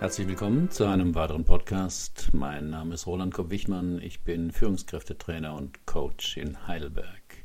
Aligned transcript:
Herzlich 0.00 0.28
willkommen 0.28 0.70
zu 0.70 0.84
einem 0.84 1.16
weiteren 1.16 1.44
Podcast. 1.44 2.30
Mein 2.32 2.70
Name 2.70 2.94
ist 2.94 3.08
Roland 3.08 3.34
Kopp-Wichmann. 3.34 4.00
Ich 4.00 4.20
bin 4.20 4.52
Führungskräftetrainer 4.52 5.56
und 5.56 5.86
Coach 5.86 6.36
in 6.36 6.68
Heidelberg. 6.68 7.44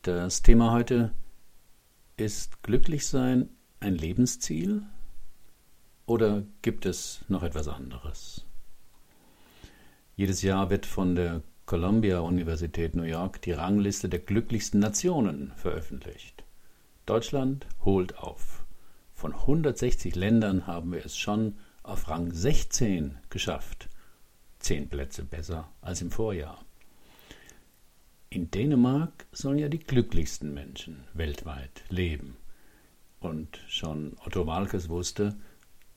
Das 0.00 0.40
Thema 0.40 0.72
heute 0.72 1.12
ist 2.16 2.62
Glücklichsein 2.62 3.50
ein 3.80 3.96
Lebensziel 3.96 4.82
oder 6.06 6.42
gibt 6.62 6.86
es 6.86 7.22
noch 7.28 7.42
etwas 7.42 7.68
anderes? 7.68 8.46
Jedes 10.16 10.40
Jahr 10.40 10.70
wird 10.70 10.86
von 10.86 11.14
der 11.14 11.42
Columbia 11.66 12.20
Universität 12.20 12.96
New 12.96 13.02
York 13.02 13.42
die 13.42 13.52
Rangliste 13.52 14.08
der 14.08 14.20
glücklichsten 14.20 14.80
Nationen 14.80 15.52
veröffentlicht. 15.56 16.44
Deutschland 17.04 17.66
holt 17.84 18.16
auf. 18.16 18.61
Von 19.22 19.34
160 19.34 20.16
Ländern 20.16 20.66
haben 20.66 20.90
wir 20.90 21.06
es 21.06 21.16
schon 21.16 21.54
auf 21.84 22.08
Rang 22.08 22.32
16 22.32 23.18
geschafft. 23.30 23.88
Zehn 24.58 24.88
Plätze 24.88 25.22
besser 25.22 25.68
als 25.80 26.02
im 26.02 26.10
Vorjahr. 26.10 26.64
In 28.30 28.50
Dänemark 28.50 29.26
sollen 29.30 29.58
ja 29.58 29.68
die 29.68 29.78
glücklichsten 29.78 30.52
Menschen 30.52 31.04
weltweit 31.14 31.84
leben. 31.88 32.36
Und 33.20 33.60
schon 33.68 34.16
Otto 34.26 34.48
Walkes 34.48 34.88
wusste, 34.88 35.36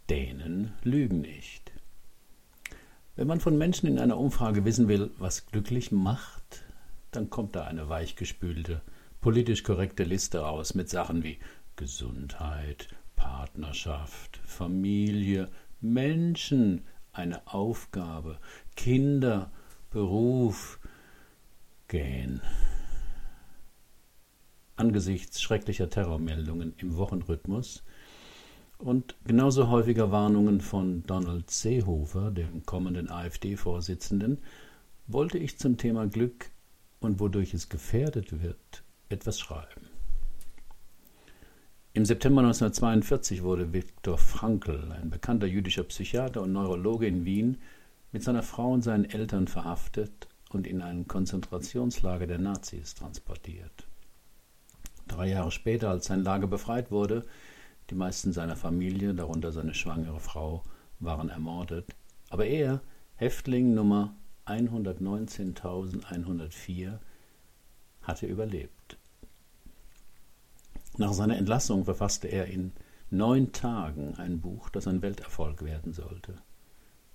Dänen 0.08 0.74
lügen 0.84 1.22
nicht. 1.22 1.72
Wenn 3.16 3.26
man 3.26 3.40
von 3.40 3.58
Menschen 3.58 3.88
in 3.90 3.98
einer 3.98 4.20
Umfrage 4.20 4.66
wissen 4.66 4.88
will, 4.88 5.10
was 5.18 5.48
glücklich 5.48 5.92
macht, 5.92 6.64
dann 7.10 7.32
kommt 7.32 7.56
da 7.56 7.64
eine 7.64 7.90
weichgespülte, 7.90 8.84
politisch 9.20 9.64
korrekte 9.64 10.04
Liste 10.04 10.42
raus 10.42 10.76
mit 10.76 10.92
Sachen 10.92 11.24
wie 11.24 11.40
Gesundheit, 11.76 12.90
Partnerschaft, 13.26 14.40
Familie, 14.46 15.50
Menschen, 15.82 16.84
eine 17.12 17.42
Aufgabe, 17.48 18.38
Kinder, 18.76 19.52
Beruf, 19.90 20.80
gähn. 21.88 22.40
Angesichts 24.76 25.42
schrecklicher 25.42 25.90
Terrormeldungen 25.90 26.76
im 26.78 26.98
Wochenrhythmus 26.98 27.84
und 28.78 29.16
genauso 29.26 29.70
häufiger 29.70 30.12
Warnungen 30.12 30.62
von 30.62 31.02
Donald 31.08 31.50
Seehofer, 31.50 32.30
dem 32.30 32.64
kommenden 32.68 33.10
AfD-Vorsitzenden, 33.10 34.38
wollte 35.08 35.40
ich 35.40 35.58
zum 35.58 35.78
Thema 35.78 36.06
Glück 36.06 36.52
und 37.00 37.20
wodurch 37.20 37.56
es 37.56 37.70
gefährdet 37.70 38.44
wird, 38.44 38.84
etwas 39.10 39.40
schreiben. 39.40 39.95
Im 41.96 42.04
September 42.04 42.42
1942 42.42 43.42
wurde 43.42 43.72
Viktor 43.72 44.18
Frankl, 44.18 44.92
ein 44.92 45.10
bekannter 45.10 45.48
jüdischer 45.48 45.86
Psychiater 45.86 46.42
und 46.42 46.52
Neurologe 46.52 47.08
in 47.08 47.24
Wien, 47.24 47.60
mit 48.12 48.22
seiner 48.22 48.44
Frau 48.44 48.74
und 48.74 48.82
seinen 48.82 49.06
Eltern 49.06 49.48
verhaftet 49.48 50.28
und 50.50 50.68
in 50.68 50.82
ein 50.82 51.08
Konzentrationslager 51.08 52.28
der 52.28 52.40
Nazis 52.40 52.96
transportiert. 52.96 53.88
Drei 55.08 55.30
Jahre 55.30 55.52
später, 55.52 55.90
als 55.90 56.08
sein 56.08 56.22
Lager 56.22 56.48
befreit 56.48 56.92
wurde, 56.92 57.24
die 57.90 57.96
meisten 57.96 58.34
seiner 58.34 58.58
Familie, 58.58 59.14
darunter 59.14 59.54
seine 59.54 59.74
schwangere 59.74 60.20
Frau, 60.20 60.64
waren 61.00 61.30
ermordet, 61.30 61.96
aber 62.30 62.46
er, 62.46 62.82
Häftling 63.16 63.74
Nummer 63.74 64.14
119.104, 64.48 67.00
hatte 68.02 68.26
überlebt. 68.26 68.98
Nach 70.98 71.14
seiner 71.14 71.38
Entlassung 71.38 71.86
verfasste 71.86 72.28
er 72.28 72.46
in 72.46 72.72
neun 73.10 73.52
Tagen 73.52 74.16
ein 74.16 74.40
Buch, 74.40 74.70
das 74.70 74.88
ein 74.88 75.02
Welterfolg 75.02 75.64
werden 75.64 75.94
sollte. 75.94 76.36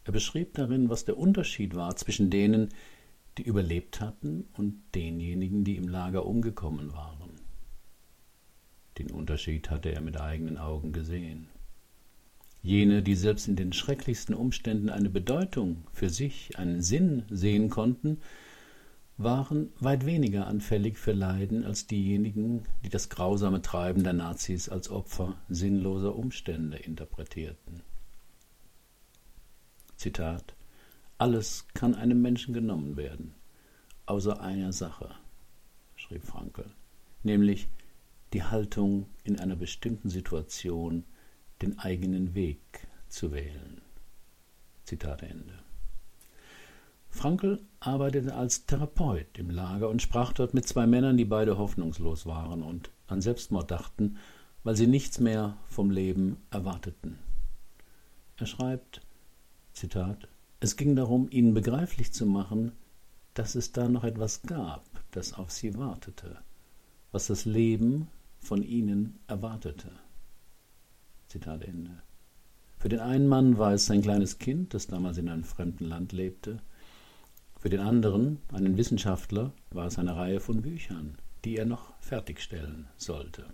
Er 0.05 0.13
beschrieb 0.13 0.55
darin, 0.55 0.89
was 0.89 1.05
der 1.05 1.17
Unterschied 1.17 1.75
war 1.75 1.97
zwischen 1.97 2.31
denen, 2.31 2.71
die 3.39 3.43
überlebt 3.43 4.01
hatten, 4.01 4.49
und 4.55 4.83
denjenigen, 4.95 5.65
die 5.65 5.77
im 5.77 5.89
Lager 5.89 6.27
umgekommen 6.27 6.93
waren. 6.93 7.31
Den 8.99 9.11
Unterschied 9.11 9.71
hatte 9.71 9.93
er 9.93 10.01
mit 10.01 10.21
eigenen 10.21 10.59
Augen 10.59 10.93
gesehen. 10.93 11.49
Jene, 12.63 13.03
die 13.03 13.15
selbst 13.15 13.49
in 13.49 13.57
den 13.57 13.73
schrecklichsten 13.73 14.35
Umständen 14.35 14.91
eine 14.91 15.09
Bedeutung 15.09 15.85
für 15.93 16.11
sich, 16.11 16.59
einen 16.59 16.83
Sinn 16.83 17.25
sehen 17.31 17.71
konnten, 17.71 18.19
waren 19.23 19.71
weit 19.81 20.07
weniger 20.07 20.47
anfällig 20.47 20.97
für 20.97 21.13
Leiden 21.13 21.65
als 21.65 21.87
diejenigen, 21.87 22.65
die 22.85 22.89
das 22.89 23.11
grausame 23.11 23.61
Treiben 23.61 24.03
der 24.03 24.15
Nazis 24.15 24.71
als 24.71 24.89
Opfer 24.89 25.37
sinnloser 25.49 26.17
Umstände 26.17 26.79
interpretierten. 26.79 27.83
Zitat 29.97 30.55
Alles 31.19 31.67
kann 31.75 31.95
einem 31.95 32.23
Menschen 32.23 32.55
genommen 32.55 32.97
werden, 32.97 33.35
außer 34.07 34.41
einer 34.41 34.73
Sache, 34.73 35.15
schrieb 35.97 36.25
Frankl, 36.25 36.71
nämlich 37.23 37.69
die 38.33 38.45
Haltung 38.45 39.07
in 39.23 39.39
einer 39.39 39.57
bestimmten 39.57 40.09
Situation, 40.09 41.05
den 41.61 41.79
eigenen 41.79 42.35
Weg 42.35 42.89
zu 43.09 43.33
wählen. 43.33 43.83
Zitat 44.85 45.23
Ende. 45.23 45.70
Frankl 47.21 47.61
arbeitete 47.81 48.35
als 48.35 48.65
Therapeut 48.65 49.37
im 49.37 49.51
Lager 49.51 49.91
und 49.91 50.01
sprach 50.01 50.33
dort 50.33 50.55
mit 50.55 50.67
zwei 50.67 50.87
Männern, 50.87 51.19
die 51.19 51.27
beide 51.27 51.59
hoffnungslos 51.59 52.25
waren 52.25 52.63
und 52.63 52.91
an 53.09 53.21
Selbstmord 53.21 53.71
dachten, 53.71 54.17
weil 54.65 54.75
sie 54.75 54.87
nichts 54.87 55.21
mehr 55.21 55.59
vom 55.67 55.91
Leben 55.91 56.39
erwarteten. 56.51 57.19
Er 58.39 58.47
schreibt, 58.47 59.03
Zitat, 59.75 60.29
es 60.61 60.77
ging 60.77 60.97
darum, 60.97 61.29
ihnen 61.31 61.53
begreiflich 61.53 62.11
zu 62.11 62.25
machen, 62.25 62.73
dass 63.35 63.55
es 63.55 63.73
da 63.73 63.87
noch 63.87 64.05
etwas 64.05 64.41
gab, 64.41 64.87
das 65.11 65.35
auf 65.35 65.51
sie 65.51 65.77
wartete, 65.77 66.39
was 67.13 67.27
das 67.27 67.45
Leben 67.45 68.09
von 68.39 68.63
ihnen 68.63 69.19
erwartete. 69.27 69.91
Zitat 71.29 71.65
Ende. 71.65 72.01
Für 72.79 72.89
den 72.89 73.01
einen 73.01 73.29
Mann 73.29 73.59
war 73.59 73.75
es 73.75 73.85
sein 73.85 74.01
kleines 74.01 74.39
Kind, 74.39 74.73
das 74.73 74.87
damals 74.87 75.19
in 75.19 75.29
einem 75.29 75.45
fremden 75.45 75.85
Land 75.85 76.13
lebte, 76.13 76.63
für 77.61 77.69
den 77.69 77.81
anderen, 77.81 78.39
einen 78.53 78.79
Wissenschaftler, 78.79 79.53
war 79.71 79.87
es 79.87 79.99
eine 79.99 80.17
Reihe 80.17 80.41
von 80.41 80.63
Büchern, 80.63 81.19
die 81.45 81.59
er 81.59 81.67
noch 81.67 81.93
fertigstellen 82.01 82.89
sollte. 82.97 83.45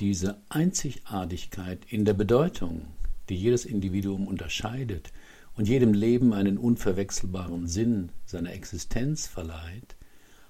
Diese 0.00 0.38
Einzigartigkeit 0.48 1.84
in 1.90 2.06
der 2.06 2.14
Bedeutung, 2.14 2.86
die 3.28 3.36
jedes 3.36 3.66
Individuum 3.66 4.26
unterscheidet 4.26 5.12
und 5.56 5.68
jedem 5.68 5.92
Leben 5.92 6.32
einen 6.32 6.56
unverwechselbaren 6.56 7.66
Sinn 7.66 8.10
seiner 8.24 8.52
Existenz 8.52 9.26
verleiht, 9.26 9.96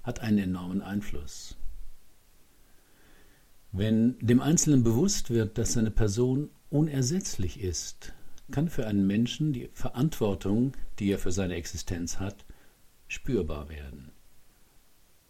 hat 0.04 0.20
einen 0.20 0.38
enormen 0.38 0.82
Einfluss. 0.82 1.56
Wenn 3.72 4.16
dem 4.20 4.40
Einzelnen 4.40 4.84
bewusst 4.84 5.30
wird, 5.30 5.58
dass 5.58 5.72
seine 5.72 5.90
Person 5.90 6.50
unersetzlich 6.70 7.60
ist, 7.60 8.12
kann 8.50 8.68
für 8.68 8.86
einen 8.86 9.06
Menschen 9.06 9.52
die 9.52 9.68
Verantwortung, 9.72 10.76
die 10.98 11.10
er 11.10 11.18
für 11.18 11.32
seine 11.32 11.54
Existenz 11.54 12.18
hat, 12.18 12.44
spürbar 13.08 13.68
werden. 13.68 14.10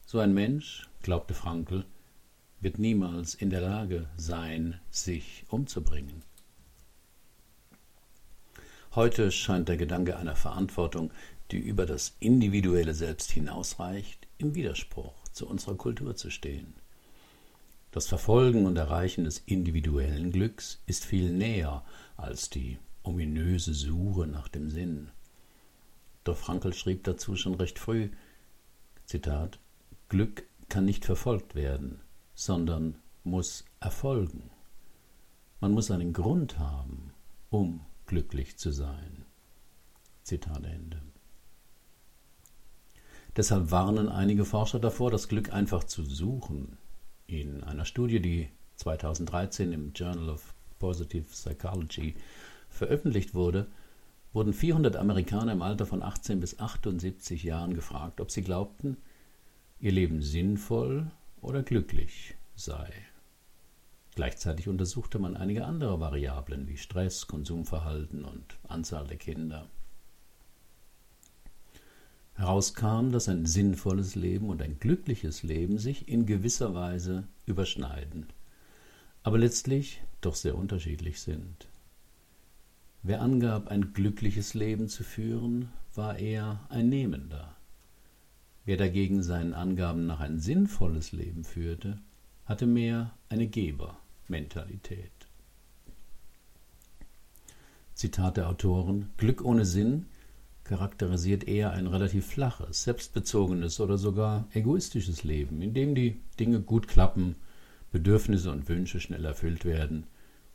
So 0.04 0.19
ein 0.19 0.34
Mensch, 0.34 0.88
glaubte 1.03 1.34
Frankl, 1.34 1.84
wird 2.60 2.78
niemals 2.78 3.34
in 3.34 3.50
der 3.50 3.60
Lage 3.60 4.09
sein, 4.16 4.81
sich 4.91 5.44
umzubringen. 5.49 6.22
Heute 8.94 9.31
scheint 9.31 9.69
der 9.69 9.76
Gedanke 9.76 10.16
einer 10.16 10.37
Verantwortung, 10.37 11.12
die 11.50 11.59
über 11.59 11.87
das 11.87 12.16
individuelle 12.19 12.94
Selbst 12.94 13.31
hinausreicht, 13.31 14.26
im 14.38 14.55
Widerspruch 14.55 15.14
zu 15.32 15.46
unserer 15.46 15.76
Kultur 15.76 16.17
zu 16.17 16.31
stehen. 16.31 16.75
Das 17.91 18.06
Verfolgen 18.08 18.67
und 18.67 18.76
Erreichen 18.76 19.25
des 19.25 19.43
individuellen 19.46 20.32
Glücks 20.32 20.82
ist 20.87 21.05
viel 21.05 21.31
näher 21.31 21.85
als 22.17 22.50
die 22.50 22.79
ominöse 23.06 23.75
Suche 23.75 24.26
nach 24.26 24.49
dem 24.49 24.70
Sinn. 24.70 25.11
Doch 26.25 26.37
Frankl 26.37 26.73
schrieb 26.73 27.05
dazu 27.05 27.37
schon 27.37 27.55
recht 27.55 27.79
früh, 27.79 28.11
Zitat, 29.05 29.61
Glück 30.08 30.44
kann 30.69 30.85
nicht 30.85 31.05
verfolgt 31.05 31.55
werden, 31.55 32.00
sondern 32.35 32.97
muss 33.23 33.64
erfolgen. 33.81 34.50
Man 35.61 35.73
muss 35.73 35.91
einen 35.91 36.12
Grund 36.12 36.58
haben, 36.58 37.12
um 37.50 37.81
glücklich 38.06 38.56
zu 38.56 38.73
sein. 38.73 39.25
Zitat 40.23 40.64
Ende. 40.64 41.00
Deshalb 43.37 43.70
warnen 43.70 44.08
einige 44.08 44.44
Forscher 44.44 44.81
davor, 44.81 45.11
das 45.11 45.29
Glück 45.29 45.53
einfach 45.53 45.85
zu 45.85 46.03
suchen. 46.03 46.79
In 47.26 47.62
einer 47.62 47.85
Studie, 47.85 48.20
die 48.20 48.49
2013 48.76 49.73
im 49.73 49.93
Journal 49.93 50.31
of 50.31 50.55
Positive 50.79 51.25
Psychology 51.25 52.14
veröffentlicht 52.76 53.34
wurde, 53.34 53.67
wurden 54.32 54.52
400 54.52 54.96
Amerikaner 54.96 55.52
im 55.52 55.62
Alter 55.62 55.87
von 55.87 56.02
18 56.02 56.40
bis 56.40 56.58
78 56.58 57.43
Jahren 57.43 57.75
gefragt, 57.75 58.20
ob 58.20 58.31
sie 58.31 58.43
glaubten, 58.43 58.99
ihr 59.81 59.93
Leben 59.93 60.23
sinnvoll 60.23 61.11
oder 61.40 61.62
glücklich 61.62 62.37
sei. 62.55 62.93
Gleichzeitig 64.14 64.69
untersuchte 64.69 65.19
man 65.19 65.37
einige 65.37 65.64
andere 65.64 66.00
Variablen 66.00 66.69
wie 66.69 66.76
Stress, 66.76 67.26
Konsumverhalten 67.26 68.25
und 68.25 68.58
Anzahl 68.67 69.06
der 69.06 69.19
Kinder. 69.19 69.69
Herauskam, 72.34 73.12
dass 73.12 73.29
ein 73.29 73.46
sinnvolles 73.46 74.14
Leben 74.14 74.50
und 74.50 74.61
ein 74.61 74.79
glückliches 74.79 75.43
Leben 75.43 75.79
sich 75.79 76.08
in 76.08 76.26
gewisser 76.26 76.75
Weise 76.75 77.25
überschneiden, 77.46 78.26
aber 79.22 79.38
letztlich 79.38 80.02
doch 80.20 80.34
sehr 80.34 80.56
unterschiedlich 80.56 81.20
sind. 81.20 81.69
Wer 83.08 83.23
angab, 83.23 83.69
ein 83.69 83.93
glückliches 83.93 84.55
Leben 84.55 84.88
zu 84.88 85.05
führen, 85.05 85.69
war 85.94 86.19
eher 86.19 86.58
ein 86.70 86.88
Nehmender. 86.88 87.55
Wer 88.64 88.76
dagegen 88.76 89.23
seinen 89.23 89.55
Angaben 89.55 90.08
nach 90.08 90.19
ein 90.19 90.41
sinnvolles 90.41 91.12
Leben 91.12 91.44
führte, 91.44 92.00
hatte 92.47 92.67
mehr 92.67 93.12
eine 93.29 93.47
Gebermentalität. 93.47 95.12
Zitat 97.94 98.38
der 98.38 98.49
Autoren 98.49 99.11
Glück 99.19 99.44
ohne 99.44 99.67
Sinn 99.67 100.06
charakterisiert 100.64 101.47
eher 101.47 101.70
ein 101.70 101.87
relativ 101.87 102.26
flaches, 102.26 102.82
selbstbezogenes 102.82 103.79
oder 103.79 103.99
sogar 103.99 104.49
egoistisches 104.53 105.23
Leben, 105.23 105.62
in 105.62 105.75
dem 105.75 105.94
die 105.94 106.17
Dinge 106.41 106.61
gut 106.61 106.88
klappen, 106.88 107.37
Bedürfnisse 107.93 108.50
und 108.50 108.69
Wünsche 108.69 108.99
schnell 108.99 109.25
erfüllt 109.25 109.64
werden 109.64 110.08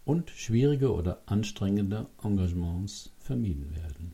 und 0.05 0.29
schwierige 0.31 0.93
oder 0.93 1.21
anstrengende 1.25 2.07
Engagements 2.23 3.11
vermieden 3.19 3.75
werden. 3.75 4.13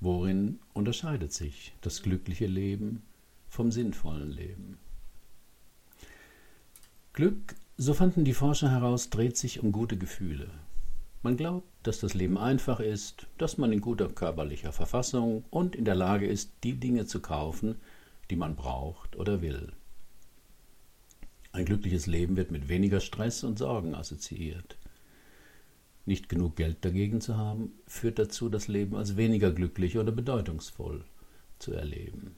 Worin 0.00 0.58
unterscheidet 0.74 1.32
sich 1.32 1.72
das 1.80 2.02
glückliche 2.02 2.46
Leben 2.46 3.02
vom 3.48 3.72
sinnvollen 3.72 4.30
Leben? 4.30 4.78
Glück, 7.14 7.54
so 7.76 7.94
fanden 7.94 8.24
die 8.24 8.34
Forscher 8.34 8.70
heraus, 8.70 9.08
dreht 9.08 9.36
sich 9.36 9.60
um 9.60 9.72
gute 9.72 9.96
Gefühle. 9.96 10.50
Man 11.22 11.38
glaubt, 11.38 11.66
dass 11.84 12.00
das 12.00 12.12
Leben 12.12 12.36
einfach 12.36 12.80
ist, 12.80 13.26
dass 13.38 13.56
man 13.56 13.72
in 13.72 13.80
guter 13.80 14.10
körperlicher 14.10 14.72
Verfassung 14.72 15.44
und 15.48 15.74
in 15.74 15.86
der 15.86 15.94
Lage 15.94 16.26
ist, 16.26 16.52
die 16.64 16.74
Dinge 16.74 17.06
zu 17.06 17.20
kaufen, 17.20 17.76
die 18.28 18.36
man 18.36 18.56
braucht 18.56 19.16
oder 19.16 19.40
will. 19.40 19.72
Ein 21.64 21.68
glückliches 21.68 22.06
Leben 22.06 22.36
wird 22.36 22.50
mit 22.50 22.68
weniger 22.68 23.00
Stress 23.00 23.42
und 23.42 23.58
Sorgen 23.58 23.94
assoziiert. 23.94 24.76
Nicht 26.04 26.28
genug 26.28 26.56
Geld 26.56 26.84
dagegen 26.84 27.22
zu 27.22 27.38
haben, 27.38 27.72
führt 27.86 28.18
dazu, 28.18 28.50
das 28.50 28.68
Leben 28.68 28.96
als 28.96 29.16
weniger 29.16 29.50
glücklich 29.50 29.96
oder 29.96 30.12
bedeutungsvoll 30.12 31.06
zu 31.58 31.72
erleben. 31.72 32.36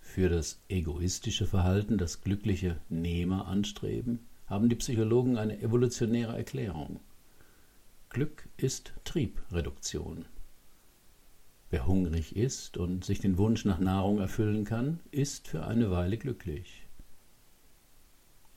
Für 0.00 0.30
das 0.30 0.62
egoistische 0.70 1.44
Verhalten, 1.44 1.98
das 1.98 2.22
glückliche 2.22 2.80
Nehmer 2.88 3.46
anstreben, 3.46 4.20
haben 4.46 4.70
die 4.70 4.76
Psychologen 4.76 5.36
eine 5.36 5.60
evolutionäre 5.60 6.34
Erklärung. 6.34 7.00
Glück 8.08 8.48
ist 8.56 8.94
Triebreduktion. 9.04 10.24
Wer 11.68 11.86
hungrig 11.86 12.36
ist 12.36 12.78
und 12.78 13.04
sich 13.04 13.20
den 13.20 13.36
Wunsch 13.36 13.66
nach 13.66 13.80
Nahrung 13.80 14.18
erfüllen 14.18 14.64
kann, 14.64 15.00
ist 15.10 15.46
für 15.46 15.66
eine 15.66 15.90
Weile 15.90 16.16
glücklich. 16.16 16.83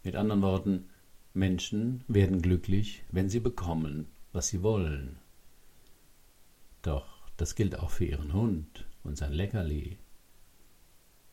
Mit 0.08 0.16
anderen 0.16 0.42
Worten, 0.42 0.86
Menschen 1.34 2.06
werden 2.08 2.42
glücklich, 2.42 3.04
wenn 3.12 3.28
sie 3.28 3.42
bekommen, 3.42 4.08
was 4.32 4.48
sie 4.48 4.64
wollen. 4.64 5.18
Doch 6.82 7.30
das 7.36 7.56
gilt 7.56 7.78
auch 7.78 7.90
für 7.90 8.06
ihren 8.06 8.32
Hund 8.32 8.88
und 9.04 9.18
sein 9.18 9.34
Leckerli. 9.34 9.98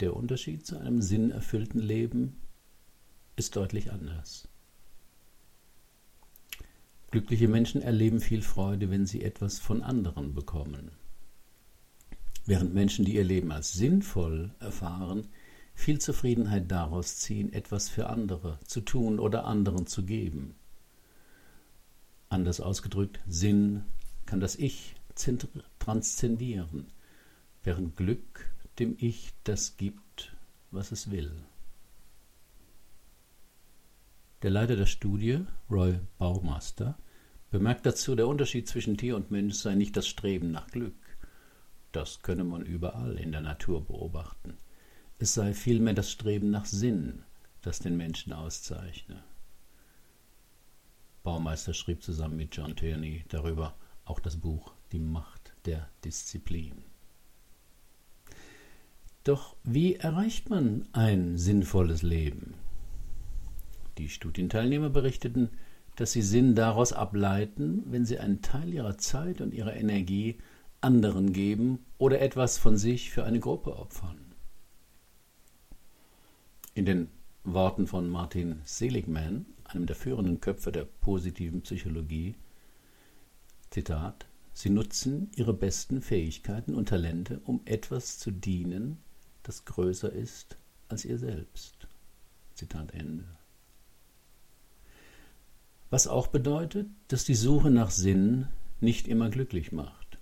Der 0.01 0.17
Unterschied 0.17 0.67
zu 0.67 0.77
einem 0.77 1.03
sinnerfüllten 1.03 1.81
Leben 1.81 2.41
ist 3.37 3.55
deutlich 3.55 3.93
anders. 3.93 4.49
Glückliche 7.13 7.47
Menschen 7.47 7.81
erleben 7.81 8.19
viel 8.19 8.43
Freude, 8.43 8.91
wenn 8.91 9.07
sie 9.07 9.23
etwas 9.23 9.61
von 9.61 9.85
anderen 9.85 10.35
bekommen. 10.35 10.91
Während 12.45 12.75
Menschen, 12.75 13.05
die 13.05 13.15
ihr 13.15 13.25
Leben 13.25 13.53
als 13.53 13.73
sinnvoll 13.73 14.53
erfahren, 14.59 15.29
viel 15.75 16.01
Zufriedenheit 16.01 16.71
daraus 16.71 17.17
ziehen, 17.17 17.53
etwas 17.53 17.89
für 17.89 18.09
andere 18.09 18.59
zu 18.65 18.81
tun 18.81 19.19
oder 19.19 19.45
anderen 19.45 19.87
zu 19.87 20.05
geben. 20.05 20.55
Anders 22.29 22.61
ausgedrückt, 22.61 23.21
Sinn 23.27 23.85
kann 24.27 24.41
das 24.41 24.57
Ich 24.57 24.95
transzendieren, 25.79 26.87
während 27.63 27.97
Glück 27.97 28.53
dem 28.79 28.97
Ich 28.99 29.33
das 29.45 29.77
gibt, 29.77 30.35
was 30.71 30.91
es 30.93 31.11
will. 31.11 31.33
Der 34.43 34.51
Leiter 34.51 34.77
der 34.77 34.87
Studie, 34.87 35.47
Roy 35.71 35.99
Baumaster, 36.19 36.99
bemerkt 37.51 37.87
dazu, 37.87 38.15
der 38.15 38.29
Unterschied 38.29 38.69
zwischen 38.69 38.99
Tier 38.99 39.17
und 39.17 39.31
Mensch 39.31 39.55
sei 39.55 39.75
nicht 39.75 39.97
das 39.97 40.07
Streben 40.07 40.51
nach 40.51 40.67
Glück. 40.67 40.95
Das 41.93 42.21
könne 42.21 42.45
man 42.45 42.67
überall 42.67 43.17
in 43.17 43.33
der 43.33 43.41
Natur 43.41 43.87
beobachten. 43.87 44.44
Es 45.19 45.35
sei 45.35 45.55
vielmehr 45.55 45.95
das 45.95 46.11
Streben 46.11 46.51
nach 46.51 46.67
Sinn, 46.67 47.23
das 47.63 47.79
den 47.79 47.97
Menschen 47.97 48.33
auszeichne. 48.33 49.23
Baumeister 51.23 51.73
schrieb 51.73 52.03
zusammen 52.03 52.37
mit 52.37 52.55
John 52.55 52.77
Tierney 52.77 53.25
darüber 53.29 53.75
auch 54.05 54.21
das 54.21 54.37
Buch 54.37 54.75
Die 54.93 54.99
Macht 54.99 55.55
der 55.65 55.89
Disziplin. 56.05 56.85
Doch 59.23 59.57
wie 59.63 59.95
erreicht 59.95 60.51
man 60.51 60.87
ein 60.93 61.39
sinnvolles 61.39 62.03
Leben? 62.03 62.55
Die 63.97 64.11
Studienteilnehmer 64.11 64.91
berichteten, 64.91 65.49
dass 65.97 66.13
sie 66.13 66.23
Sinn 66.23 66.55
daraus 66.55 66.93
ableiten, 66.93 67.85
wenn 67.87 68.05
sie 68.05 68.19
einen 68.19 68.43
Teil 68.43 68.75
ihrer 68.75 68.99
Zeit 68.99 69.41
und 69.41 69.55
ihrer 69.55 69.75
Energie 69.75 70.39
anderen 70.81 71.33
geben 71.33 71.79
oder 71.97 72.21
etwas 72.21 72.59
von 72.59 72.77
sich 72.77 73.11
für 73.11 73.25
eine 73.25 73.41
Gruppe 73.41 73.77
opfern. 73.77 74.34
In 76.75 76.87
den 76.87 77.09
Worten 77.45 77.87
von 77.87 78.09
Martin 78.09 78.61
Seligman, 78.65 79.47
einem 79.65 79.87
der 79.87 79.95
führenden 79.95 80.41
Köpfe 80.41 80.73
der 80.73 80.85
positiven 80.85 81.63
Psychologie, 81.63 82.35
Zitat, 83.71 84.27
Sie 84.53 84.71
nutzen 84.71 85.31
ihre 85.37 85.53
besten 85.53 86.01
Fähigkeiten 86.01 86.75
und 86.75 86.89
Talente, 86.89 87.41
um 87.45 87.61
etwas 87.65 88.19
zu 88.19 88.31
dienen, 88.31 88.99
das 89.43 89.65
größer 89.65 90.13
ist 90.13 90.57
als 90.89 91.05
ihr 91.05 91.19
selbst. 91.19 91.89
Zitat 92.55 92.93
Ende. 92.93 93.25
Was 95.91 96.07
auch 96.07 96.29
bedeutet, 96.29 96.89
dass 97.09 97.25
die 97.25 97.35
Suche 97.35 97.71
nach 97.71 97.91
Sinn 97.91 98.49
nicht 98.81 99.07
immer 99.07 99.31
glücklich 99.31 99.71
macht. 99.71 100.19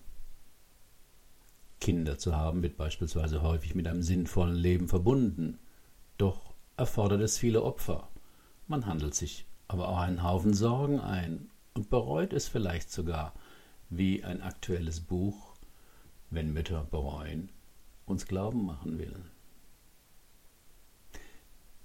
Kinder 1.81 2.19
zu 2.19 2.37
haben 2.37 2.63
wird 2.63 2.77
beispielsweise 2.77 3.43
häufig 3.43 3.75
mit 3.75 3.87
einem 3.87 4.03
sinnvollen 4.03 4.57
Leben 4.57 4.89
verbunden, 4.89 5.59
doch 6.23 6.55
erfordert 6.77 7.21
es 7.21 7.37
viele 7.37 7.63
Opfer. 7.65 8.09
Man 8.69 8.87
handelt 8.87 9.15
sich 9.15 9.45
aber 9.67 9.89
auch 9.89 9.99
einen 9.99 10.23
Haufen 10.23 10.55
Sorgen 10.55 11.01
ein 11.01 11.51
und 11.75 11.91
bereut 11.91 12.33
es 12.33 12.47
vielleicht 12.47 12.93
sogar, 12.93 13.35
wie 13.91 14.23
ein 14.23 14.41
aktuelles 14.41 15.01
Buch, 15.01 15.57
wenn 16.31 16.53
Mütter 16.53 16.85
bereuen, 16.85 17.51
uns 18.07 18.27
glauben 18.27 18.65
machen 18.65 18.99
will. 18.99 19.17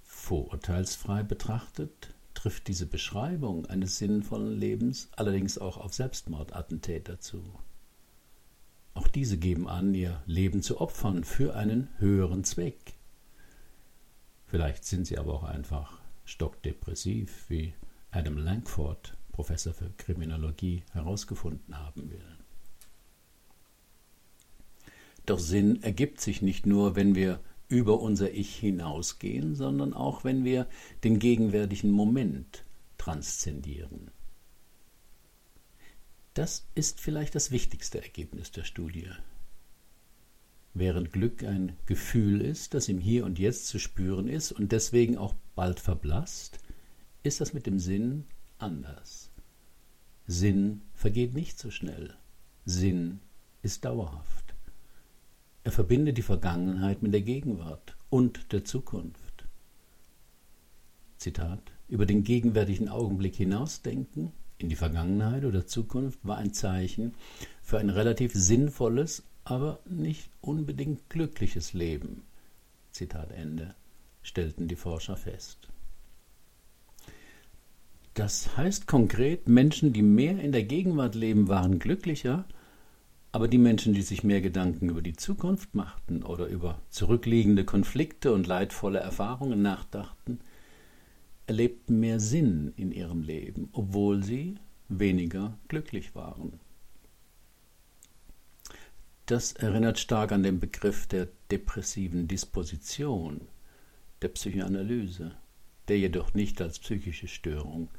Vorurteilsfrei 0.02 1.24
betrachtet 1.24 2.14
trifft 2.34 2.68
diese 2.68 2.86
Beschreibung 2.86 3.66
eines 3.66 3.98
sinnvollen 3.98 4.56
Lebens 4.56 5.08
allerdings 5.16 5.58
auch 5.58 5.78
auf 5.78 5.94
Selbstmordattentäter 5.94 7.18
zu. 7.18 7.42
Auch 8.94 9.08
diese 9.08 9.36
geben 9.36 9.68
an, 9.68 9.94
ihr 9.94 10.22
Leben 10.26 10.62
zu 10.62 10.80
opfern 10.80 11.24
für 11.24 11.56
einen 11.56 11.88
höheren 11.98 12.44
Zweck. 12.44 12.97
Vielleicht 14.48 14.84
sind 14.84 15.06
sie 15.06 15.18
aber 15.18 15.34
auch 15.34 15.44
einfach 15.44 15.98
stockdepressiv, 16.24 17.44
wie 17.48 17.74
Adam 18.10 18.38
Langford, 18.38 19.16
Professor 19.30 19.74
für 19.74 19.90
Kriminologie, 19.98 20.82
herausgefunden 20.92 21.78
haben 21.78 22.10
will. 22.10 22.24
Doch 25.26 25.38
Sinn 25.38 25.82
ergibt 25.82 26.20
sich 26.20 26.40
nicht 26.40 26.64
nur, 26.64 26.96
wenn 26.96 27.14
wir 27.14 27.40
über 27.68 28.00
unser 28.00 28.32
Ich 28.32 28.56
hinausgehen, 28.56 29.54
sondern 29.54 29.92
auch 29.92 30.24
wenn 30.24 30.44
wir 30.44 30.66
den 31.04 31.18
gegenwärtigen 31.18 31.90
Moment 31.90 32.64
transzendieren. 32.96 34.10
Das 36.32 36.66
ist 36.74 37.00
vielleicht 37.00 37.34
das 37.34 37.50
wichtigste 37.50 38.02
Ergebnis 38.02 38.50
der 38.50 38.64
Studie. 38.64 39.10
Während 40.74 41.12
Glück 41.12 41.42
ein 41.44 41.76
Gefühl 41.86 42.40
ist, 42.40 42.74
das 42.74 42.88
im 42.88 42.98
Hier 42.98 43.24
und 43.24 43.38
Jetzt 43.38 43.66
zu 43.68 43.78
spüren 43.78 44.28
ist 44.28 44.52
und 44.52 44.72
deswegen 44.72 45.16
auch 45.16 45.34
bald 45.54 45.80
verblasst, 45.80 46.60
ist 47.22 47.40
das 47.40 47.52
mit 47.52 47.66
dem 47.66 47.78
Sinn 47.78 48.24
anders. 48.58 49.30
Sinn 50.26 50.82
vergeht 50.94 51.34
nicht 51.34 51.58
so 51.58 51.70
schnell. 51.70 52.14
Sinn 52.64 53.20
ist 53.62 53.84
dauerhaft. 53.84 54.54
Er 55.64 55.72
verbindet 55.72 56.16
die 56.16 56.22
Vergangenheit 56.22 57.02
mit 57.02 57.12
der 57.12 57.22
Gegenwart 57.22 57.96
und 58.10 58.52
der 58.52 58.64
Zukunft. 58.64 59.46
Zitat, 61.16 61.72
über 61.88 62.06
den 62.06 62.22
gegenwärtigen 62.24 62.88
Augenblick 62.88 63.34
hinausdenken, 63.36 64.32
in 64.58 64.68
die 64.68 64.76
Vergangenheit 64.76 65.44
oder 65.44 65.66
Zukunft, 65.66 66.18
war 66.22 66.38
ein 66.38 66.52
Zeichen 66.52 67.14
für 67.62 67.78
ein 67.78 67.90
relativ 67.90 68.32
sinnvolles, 68.34 69.24
aber 69.48 69.78
nicht 69.86 70.28
unbedingt 70.42 71.08
glückliches 71.08 71.72
Leben. 71.72 72.22
Zitat 72.90 73.32
Ende, 73.32 73.74
stellten 74.22 74.68
die 74.68 74.76
Forscher 74.76 75.16
fest. 75.16 75.68
Das 78.12 78.56
heißt 78.58 78.86
konkret, 78.86 79.48
Menschen, 79.48 79.92
die 79.94 80.02
mehr 80.02 80.38
in 80.38 80.52
der 80.52 80.64
Gegenwart 80.64 81.14
leben, 81.14 81.48
waren 81.48 81.78
glücklicher, 81.78 82.44
aber 83.32 83.48
die 83.48 83.58
Menschen, 83.58 83.94
die 83.94 84.02
sich 84.02 84.22
mehr 84.22 84.42
Gedanken 84.42 84.90
über 84.90 85.00
die 85.00 85.16
Zukunft 85.16 85.74
machten 85.74 86.24
oder 86.24 86.46
über 86.46 86.82
zurückliegende 86.90 87.64
Konflikte 87.64 88.32
und 88.34 88.46
leidvolle 88.46 88.98
Erfahrungen 88.98 89.62
nachdachten, 89.62 90.40
erlebten 91.46 92.00
mehr 92.00 92.20
Sinn 92.20 92.74
in 92.76 92.92
ihrem 92.92 93.22
Leben, 93.22 93.70
obwohl 93.72 94.22
sie 94.22 94.56
weniger 94.88 95.56
glücklich 95.68 96.14
waren. 96.14 96.60
Das 99.28 99.52
erinnert 99.52 99.98
stark 99.98 100.32
an 100.32 100.42
den 100.42 100.58
Begriff 100.58 101.06
der 101.06 101.28
depressiven 101.50 102.28
Disposition 102.28 103.42
der 104.22 104.28
Psychoanalyse, 104.28 105.32
der 105.88 105.98
jedoch 105.98 106.32
nicht 106.32 106.62
als 106.62 106.78
psychische 106.78 107.28
Störung, 107.28 107.90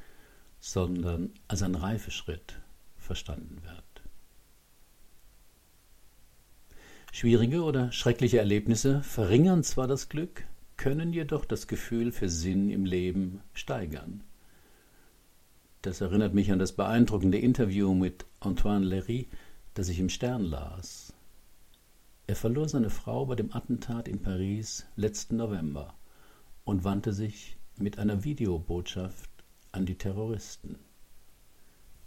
sondern 0.60 1.30
als 1.48 1.62
ein 1.62 1.76
Reifeschritt 1.76 2.58
verstanden 2.98 3.62
wird. 3.64 3.84
Schwierige 7.12 7.62
oder 7.62 7.92
schreckliche 7.92 8.40
Erlebnisse 8.40 9.04
verringern 9.04 9.64
zwar 9.64 9.88
das 9.88 10.10
Glück, 10.10 10.46
können 10.78 11.14
jedoch 11.14 11.46
das 11.46 11.68
Gefühl 11.68 12.12
für 12.12 12.30
Sinn 12.30 12.72
im 12.72 12.86
Leben 12.86 13.42
steigern. 13.54 14.24
Das 15.84 16.02
erinnert 16.02 16.34
mich 16.34 16.52
an 16.52 16.58
das 16.58 16.72
beeindruckende 16.72 17.38
Interview 17.38 17.94
mit 17.94 18.26
Antoine 18.40 18.84
Léry, 18.84 19.28
das 19.76 19.90
ich 19.90 20.00
im 20.00 20.10
Stern 20.10 20.42
las. 20.42 21.14
Er 22.30 22.36
verlor 22.36 22.70
seine 22.70 22.92
Frau 22.92 23.26
bei 23.26 23.34
dem 23.34 23.52
Attentat 23.56 24.08
in 24.08 24.22
Paris 24.22 24.86
letzten 24.96 25.38
November 25.38 25.96
und 26.64 26.84
wandte 26.84 27.12
sich 27.12 27.58
mit 27.76 27.98
einer 27.98 28.24
Videobotschaft 28.24 29.32
an 29.72 29.88
die 29.88 29.98
Terroristen. 29.98 30.78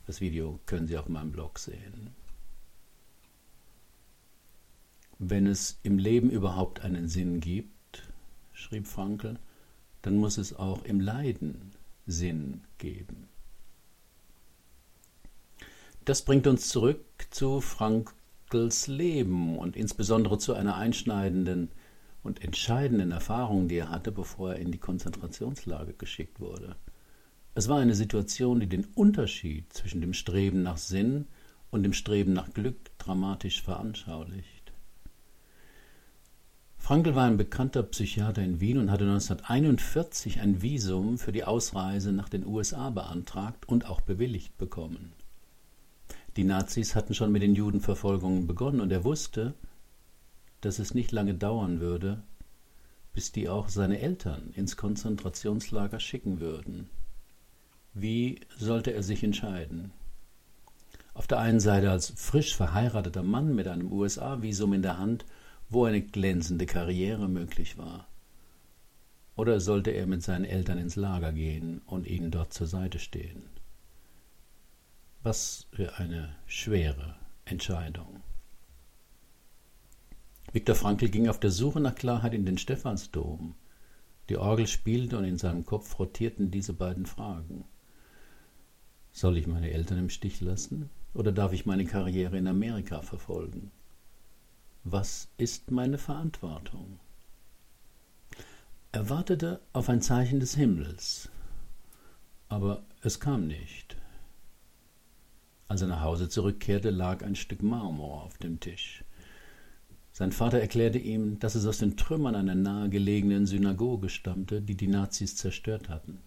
Das 0.07 0.21
Video 0.21 0.61
können 0.65 0.87
Sie 0.87 0.97
auf 0.97 1.09
meinem 1.09 1.33
Blog 1.33 1.59
sehen. 1.59 2.15
Wenn 5.19 5.49
es 5.49 5.81
im 5.83 5.99
Leben 5.99 6.31
überhaupt 6.31 6.83
einen 6.83 7.09
Sinn 7.09 7.41
gibt, 7.41 8.09
schrieb 8.53 8.87
Frankl, 8.87 9.41
dann 10.03 10.19
muss 10.19 10.39
es 10.39 10.55
auch 10.55 10.85
im 10.85 11.01
Leiden 11.01 11.73
Sinn 12.07 12.63
geben. 12.79 13.29
Das 16.05 16.23
bringt 16.23 16.47
uns 16.47 16.69
zurück 16.69 17.05
zu 17.31 17.61
Frank 17.61 18.15
Frankls 18.53 18.87
Leben 18.87 19.57
und 19.57 19.77
insbesondere 19.77 20.37
zu 20.37 20.53
einer 20.53 20.77
einschneidenden 20.77 21.71
und 22.23 22.45
entscheidenden 22.45 23.11
Erfahrung, 23.11 23.67
die 23.67 23.77
er 23.77 23.89
hatte, 23.89 24.13
bevor 24.13 24.53
er 24.53 24.59
in 24.59 24.71
die 24.71 24.79
Konzentrationslage 24.79 25.95
geschickt 25.95 26.39
wurde. 26.39 26.77
Es 27.55 27.71
war 27.71 27.79
eine 27.79 27.95
Situation, 27.95 28.61
die 28.61 28.67
den 28.67 28.85
Unterschied 28.95 29.73
zwischen 29.73 30.03
dem 30.03 30.13
Streben 30.13 30.63
nach 30.63 30.77
Sinn 30.77 31.29
und 31.71 31.83
dem 31.83 31.95
Streben 31.95 32.35
nach 32.35 32.53
Glück 32.53 32.77
dramatisch 32.99 33.63
veranschaulicht. 33.63 34.75
Frankl 36.77 37.15
war 37.15 37.25
ein 37.25 37.39
bekannter 37.39 37.83
Psychiater 37.85 38.43
in 38.43 38.61
Wien 38.61 38.77
und 38.77 38.91
hatte 38.91 39.05
1941 39.05 40.41
ein 40.41 40.61
Visum 40.61 41.17
für 41.17 41.33
die 41.33 41.45
Ausreise 41.45 42.13
nach 42.13 42.29
den 42.29 42.47
USA 42.47 42.91
beantragt 42.91 43.67
und 43.67 43.89
auch 43.89 44.03
bewilligt 44.03 44.59
bekommen. 44.59 45.15
Die 46.37 46.45
Nazis 46.45 46.95
hatten 46.95 47.15
schon 47.15 47.31
mit 47.31 47.43
den 47.43 47.55
Judenverfolgungen 47.55 48.47
begonnen 48.47 48.81
und 48.81 48.91
er 48.91 49.05
wusste, 49.05 49.55
dass 50.63 50.79
es 50.79 50.95
nicht 50.95 51.13
lange 51.13 51.35
dauern 51.35 51.81
würde, 51.81 52.23
bis 53.13 53.33
die 53.33 53.49
auch 53.49 53.69
seine 53.69 54.01
Eltern 54.01 54.51
ins 54.55 54.77
Konzentrationslager 54.77 56.01
schicken 56.01 56.41
würden. 56.41 56.89
Wie 57.93 58.41
sollte 58.57 58.93
er 58.93 59.03
sich 59.03 59.23
entscheiden? 59.23 59.93
Auf 61.13 61.27
der 61.27 61.41
einen 61.41 61.61
Seite 61.61 61.91
als 61.91 62.15
frisch 62.17 62.57
verheirateter 62.57 63.23
Mann 63.23 63.55
mit 63.55 63.69
einem 63.69 63.93
USA-Visum 63.93 64.73
in 64.73 64.83
der 64.83 64.99
Hand, 64.99 65.27
wo 65.69 65.85
eine 65.85 66.01
glänzende 66.01 66.65
Karriere 66.65 67.29
möglich 67.29 67.77
war. 67.77 68.07
Oder 69.37 69.61
sollte 69.61 69.91
er 69.91 70.07
mit 70.07 70.23
seinen 70.23 70.47
Eltern 70.47 70.79
ins 70.79 70.97
Lager 70.97 71.33
gehen 71.33 71.83
und 71.85 72.07
ihnen 72.07 72.31
dort 72.31 72.55
zur 72.55 72.67
Seite 72.67 72.99
stehen? 72.99 73.43
Was 75.25 75.69
für 75.71 75.99
eine 75.99 76.35
schwere 76.47 77.15
Entscheidung. 77.45 78.25
Viktor 80.51 80.75
Frankl 80.75 81.11
ging 81.11 81.29
auf 81.29 81.39
der 81.39 81.53
Suche 81.53 81.79
nach 81.79 81.95
Klarheit 81.95 82.35
in 82.35 82.45
den 82.45 82.59
Stephansdom. 82.59 83.55
Die 84.29 84.37
Orgel 84.37 84.67
spielte 84.67 85.17
und 85.17 85.25
in 85.25 85.39
seinem 85.39 85.65
Kopf 85.65 85.97
rotierten 86.01 86.51
diese 86.51 86.73
beiden 86.73 87.07
Fragen. 87.07 87.65
Soll 89.13 89.37
ich 89.37 89.47
meine 89.47 89.71
Eltern 89.71 89.99
im 89.99 90.11
Stich 90.11 90.41
lassen 90.41 90.91
oder 91.15 91.31
darf 91.31 91.53
ich 91.53 91.67
meine 91.67 91.85
Karriere 91.85 92.37
in 92.37 92.49
Amerika 92.49 93.01
verfolgen? 93.01 93.71
Was 94.83 95.29
ist 95.37 95.71
meine 95.71 95.99
Verantwortung? 95.99 96.99
Er 98.91 99.09
wartete 99.09 99.61
auf 99.73 99.89
ein 99.89 100.03
Zeichen 100.03 100.41
des 100.41 100.57
Himmels, 100.57 101.29
aber 102.49 102.83
es 103.03 103.21
kam 103.21 103.47
nicht. 103.47 104.02
Als 105.73 105.81
er 105.81 105.89
nach 105.89 106.03
Hause 106.03 106.29
zurückkehrte, 106.29 106.91
lag 106.91 107.25
ein 107.25 107.35
Stück 107.35 107.63
Marmor 107.63 108.25
auf 108.25 108.37
dem 108.37 108.61
Tisch. 108.61 109.05
Sein 110.13 110.31
Vater 110.31 110.61
erklärte 110.61 110.99
ihm, 110.99 111.39
dass 111.39 111.55
es 111.55 111.65
aus 111.65 111.79
den 111.79 111.97
Trümmern 111.97 112.35
einer 112.35 112.55
nahegelegenen 112.55 113.47
Synagoge 113.47 114.11
stammte, 114.11 114.61
die 114.61 114.75
die 114.75 114.87
Nazis 114.87 115.35
zerstört 115.35 115.89
hatten. 115.89 116.19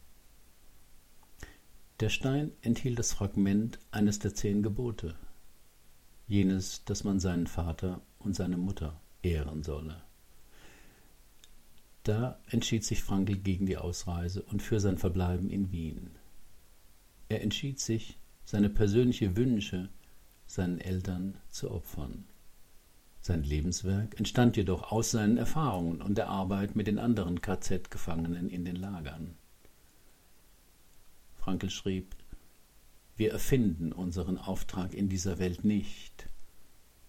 Der 1.99 2.09
Stein 2.09 2.53
enthielt 2.63 2.97
das 2.97 3.13
Fragment 3.13 3.77
eines 3.91 4.17
der 4.17 4.33
zehn 4.33 4.63
Gebote, 4.63 5.13
jenes, 6.25 6.83
dass 6.85 7.03
man 7.03 7.19
seinen 7.19 7.45
Vater 7.45 8.01
und 8.17 8.35
seine 8.35 8.57
Mutter 8.57 8.99
ehren 9.21 9.61
solle. 9.61 10.01
Da 12.01 12.39
entschied 12.49 12.83
sich 12.83 13.03
Frankl 13.03 13.37
gegen 13.37 13.67
die 13.67 13.77
Ausreise 13.77 14.41
und 14.41 14.63
für 14.63 14.79
sein 14.79 14.97
Verbleiben 14.97 15.51
in 15.51 15.71
Wien. 15.71 16.09
Er 17.29 17.43
entschied 17.43 17.79
sich, 17.79 18.17
seine 18.45 18.69
persönliche 18.69 19.35
Wünsche 19.35 19.89
seinen 20.45 20.79
Eltern 20.79 21.37
zu 21.49 21.71
opfern. 21.71 22.25
Sein 23.19 23.43
Lebenswerk 23.43 24.19
entstand 24.19 24.55
jedoch 24.55 24.91
aus 24.91 25.11
seinen 25.11 25.37
Erfahrungen 25.37 26.01
und 26.01 26.15
der 26.15 26.29
Arbeit 26.29 26.75
mit 26.75 26.85
den 26.85 26.99
anderen 26.99 27.41
KZ-Gefangenen 27.41 28.49
in 28.49 28.63
den 28.63 28.75
Lagern. 28.75 29.35
Frankl 31.33 31.71
schrieb, 31.71 32.15
wir 33.17 33.31
erfinden 33.31 33.91
unseren 33.91 34.37
Auftrag 34.37 34.93
in 34.93 35.09
dieser 35.09 35.39
Welt 35.39 35.63
nicht, 35.63 36.27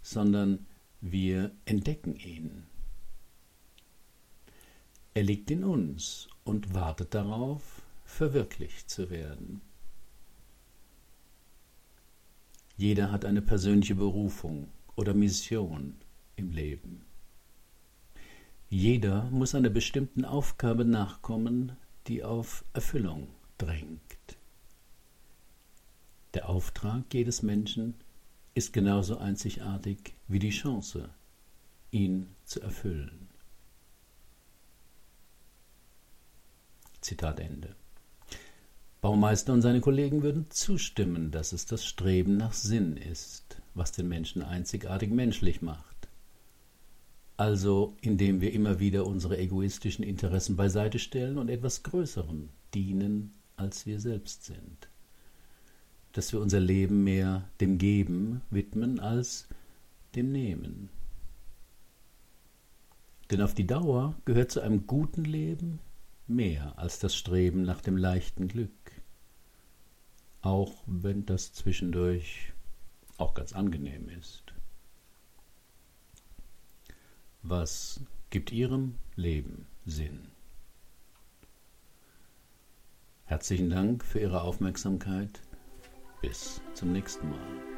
sondern 0.01 0.67
wir 1.03 1.51
entdecken 1.67 2.17
ihn. 2.17 2.65
Er 5.13 5.23
liegt 5.23 5.51
in 5.51 5.65
uns 5.65 6.29
und 6.45 6.75
wartet 6.75 7.15
darauf, 7.15 7.83
verwirklicht 8.05 8.89
zu 8.89 9.11
werden. 9.11 9.61
Jeder 12.77 13.11
hat 13.11 13.25
eine 13.25 13.41
persönliche 13.41 13.95
Berufung 13.95 14.69
oder 14.97 15.15
Mission 15.15 15.95
im 16.37 16.51
Leben. 16.51 17.07
Jeder 18.69 19.31
muss 19.31 19.55
einer 19.55 19.71
bestimmten 19.71 20.25
Aufgabe 20.25 20.85
nachkommen, 20.85 21.73
die 22.07 22.23
auf 22.23 22.65
Erfüllung 22.73 23.29
drängt. 23.59 24.01
Der 26.35 26.49
Auftrag 26.49 27.05
jedes 27.15 27.43
Menschen 27.43 27.95
ist 28.55 28.73
genauso 28.73 29.19
einzigartig 29.19 30.15
wie 30.29 30.39
die 30.39 30.51
Chance, 30.51 31.09
ihn 31.91 32.29
zu 32.45 32.61
erfüllen. 32.61 33.29
Zitat 37.01 37.41
Ende. 37.41 37.75
Baumeister 39.07 39.53
und 39.53 39.63
seine 39.63 39.81
Kollegen 39.81 40.25
würden 40.25 40.47
zustimmen, 40.51 41.31
dass 41.31 41.53
es 41.53 41.65
das 41.65 41.87
Streben 41.87 42.37
nach 42.37 42.53
Sinn 42.53 42.97
ist, 42.97 43.63
was 43.73 43.93
den 43.93 44.09
Menschen 44.09 44.43
einzigartig 44.43 45.13
menschlich 45.13 45.63
macht. 45.63 46.09
Also 47.37 47.97
indem 48.01 48.41
wir 48.41 48.53
immer 48.53 48.81
wieder 48.81 49.07
unsere 49.07 49.39
egoistischen 49.39 50.05
Interessen 50.05 50.57
beiseite 50.57 50.99
stellen 50.99 51.39
und 51.39 51.51
etwas 51.51 51.85
Größerem 51.85 52.49
dienen, 52.75 53.31
als 53.55 53.87
wir 53.87 54.01
selbst 54.01 54.45
sind. 54.45 54.89
Dass 56.11 56.33
wir 56.33 56.41
unser 56.41 56.59
Leben 56.59 57.05
mehr 57.05 57.49
dem 57.61 57.79
Geben 57.79 58.43
widmen 58.51 58.99
als 58.99 59.47
dem 60.17 60.33
Nehmen. 60.33 60.89
Denn 63.31 63.41
auf 63.41 63.55
die 63.55 63.69
Dauer 63.69 64.17
gehört 64.25 64.51
zu 64.51 64.63
einem 64.63 64.89
guten 64.89 65.25
Leben 65.25 65.79
mehr 66.27 66.73
als 66.77 66.99
das 66.99 67.15
Streben 67.15 67.63
nach 67.63 67.81
dem 67.81 67.97
leichten 67.97 68.49
Glück, 68.49 68.73
auch 70.47 70.85
wenn 70.87 71.27
das 71.27 71.53
zwischendurch 71.53 72.53
auch 73.19 73.35
ganz 73.35 73.53
angenehm 73.53 74.09
ist. 74.09 74.45
Was 77.43 78.01
gibt 78.31 78.53
Ihrem 78.53 78.95
Leben 79.17 79.67
Sinn? 79.87 80.29
Herzlichen 83.25 83.71
Dank 83.71 84.05
für 84.05 84.21
Ihre 84.21 84.43
Aufmerksamkeit. 84.43 85.43
Bis 86.23 86.61
zum 86.75 86.93
nächsten 86.93 87.29
Mal. 87.29 87.76